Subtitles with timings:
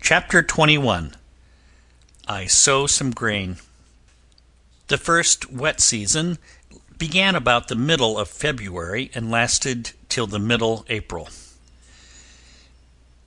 [0.00, 1.12] CHAPTER XXI
[2.26, 3.58] I Sow Some Grain
[4.88, 6.38] The first wet season
[6.98, 11.28] began about the middle of February and lasted till the middle April.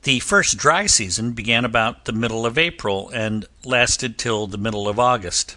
[0.01, 4.90] The first dry season began about the middle of April and lasted till the middle
[4.90, 5.55] of August.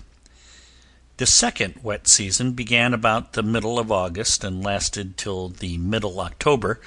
[1.16, 6.20] The second wet season began about the middle of August and lasted till the middle
[6.20, 6.78] October.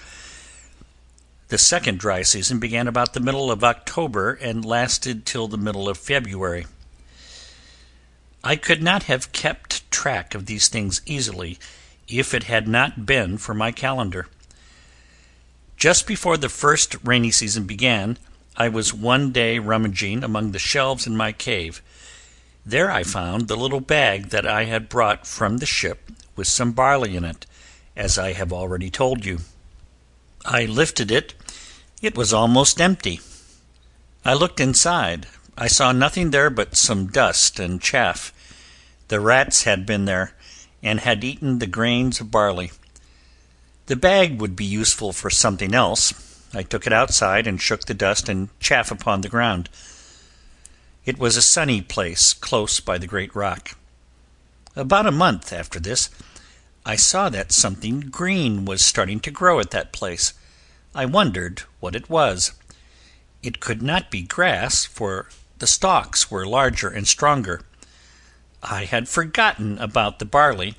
[1.50, 5.90] The second dry season began about the middle of October and lasted till the middle
[5.90, 6.68] of February.
[8.44, 11.58] I could not have kept track of these things easily
[12.08, 14.28] if it had not been for my calendar.
[15.76, 18.20] Just before the first rainy season began,
[18.56, 21.82] I was one day rummaging among the shelves in my cave.
[22.64, 26.74] There I found the little bag that I had brought from the ship with some
[26.74, 27.48] barley in it,
[27.96, 29.40] as I have already told you.
[30.46, 31.34] I lifted it
[32.02, 33.20] it was almost empty.
[34.24, 35.28] I looked inside.
[35.58, 38.32] I saw nothing there but some dust and chaff.
[39.10, 40.34] The rats had been there,
[40.82, 42.72] and had eaten the grains of barley.
[43.88, 46.14] The bag would be useful for something else.
[46.54, 49.68] I took it outside and shook the dust and chaff upon the ground.
[51.06, 53.76] It was a sunny place close by the great rock.
[54.74, 56.10] About a month after this,
[56.86, 60.34] I saw that something green was starting to grow at that place.
[60.96, 62.54] I wondered what it was.
[63.44, 65.28] It could not be grass, for
[65.60, 67.62] the stalks were larger and stronger.
[68.64, 70.76] I had forgotten about the barley,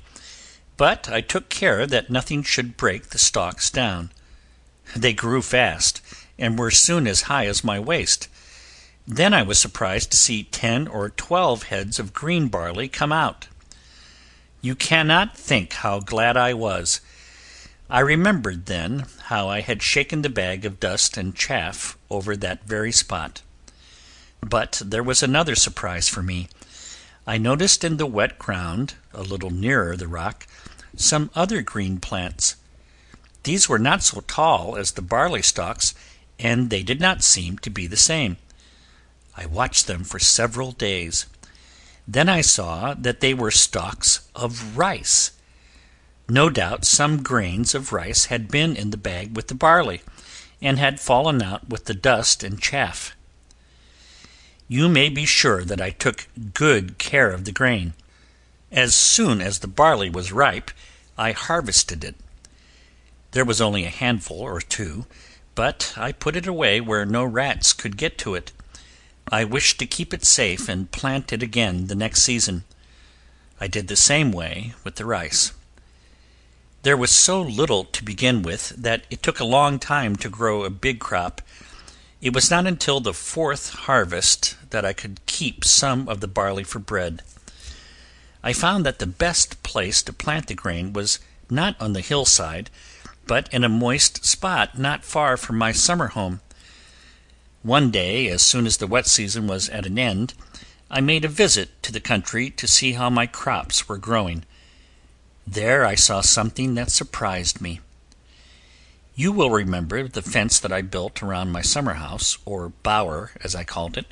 [0.77, 4.11] but I took care that nothing should break the stalks down.
[4.95, 6.01] They grew fast,
[6.37, 8.27] and were soon as high as my waist.
[9.07, 13.47] Then I was surprised to see ten or twelve heads of green barley come out.
[14.61, 17.01] You cannot think how glad I was.
[17.89, 22.63] I remembered then how I had shaken the bag of dust and chaff over that
[22.65, 23.41] very spot.
[24.39, 26.47] But there was another surprise for me.
[27.25, 30.45] I noticed in the wet ground, a little nearer the rock,
[30.95, 32.55] some other green plants.
[33.43, 35.95] These were not so tall as the barley stalks,
[36.39, 38.37] and they did not seem to be the same.
[39.35, 41.25] I watched them for several days.
[42.07, 45.31] Then I saw that they were stalks of rice.
[46.27, 50.01] No doubt some grains of rice had been in the bag with the barley,
[50.61, 53.15] and had fallen out with the dust and chaff.
[54.67, 57.93] You may be sure that I took good care of the grain.
[58.71, 60.71] As soon as the barley was ripe,
[61.17, 62.15] I harvested it.
[63.31, 65.05] There was only a handful or two,
[65.55, 68.51] but I put it away where no rats could get to it.
[69.29, 72.63] I wished to keep it safe and plant it again the next season.
[73.59, 75.53] I did the same way with the rice.
[76.83, 80.63] There was so little to begin with that it took a long time to grow
[80.63, 81.41] a big crop.
[82.21, 86.63] It was not until the fourth harvest that I could keep some of the barley
[86.63, 87.21] for bread.
[88.43, 92.71] I found that the best place to plant the grain was not on the hillside,
[93.27, 96.41] but in a moist spot not far from my summer home.
[97.63, 100.33] One day, as soon as the wet season was at an end,
[100.89, 104.45] I made a visit to the country to see how my crops were growing.
[105.45, 107.79] There I saw something that surprised me.
[109.13, 113.53] You will remember the fence that I built around my summer house, or bower, as
[113.53, 114.07] I called it.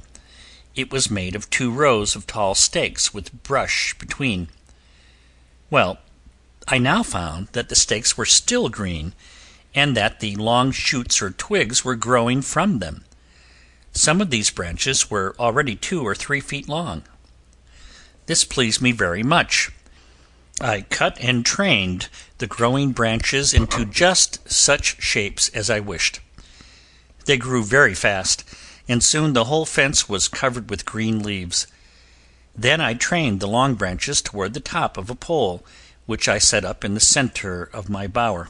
[0.76, 4.50] It was made of two rows of tall stakes with brush between.
[5.72, 5.98] Well,
[6.68, 9.14] I now found that the stakes were still green,
[9.74, 13.06] and that the long shoots or twigs were growing from them.
[13.91, 17.03] Some of these branches were already two or three feet long.
[18.27, 19.72] This pleased me very much.
[20.61, 26.19] I cut and trained the growing branches into just such shapes as I wished.
[27.25, 28.44] They grew very fast,
[28.88, 31.67] and soon the whole fence was covered with green leaves.
[32.56, 35.63] Then I trained the long branches toward the top of a pole,
[36.06, 38.50] which I set up in the center of my bower.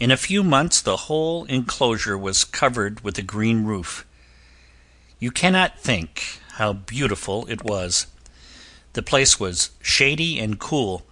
[0.00, 4.06] In a few months the whole enclosure was covered with a green roof.
[5.18, 8.06] You cannot think how beautiful it was.
[8.92, 11.06] The place was shady and cool,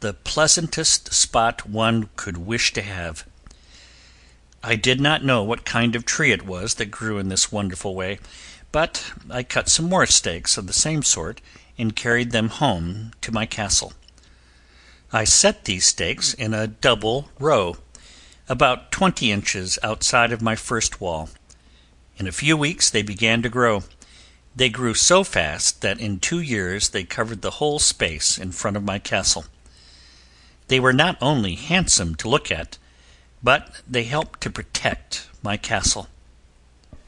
[0.00, 3.26] the pleasantest spot one could wish to have.
[4.62, 7.94] I did not know what kind of tree it was that grew in this wonderful
[7.94, 8.18] way,
[8.72, 11.40] but I cut some more stakes of the same sort
[11.76, 13.94] and carried them home to my castle.
[15.12, 17.78] I set these stakes in a double row,
[18.48, 21.30] about twenty inches outside of my first wall.
[22.20, 23.82] In a few weeks they began to grow.
[24.54, 28.76] They grew so fast that in two years they covered the whole space in front
[28.76, 29.46] of my castle.
[30.68, 32.76] They were not only handsome to look at,
[33.42, 36.08] but they helped to protect my castle.